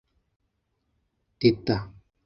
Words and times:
Teta 1.43 1.77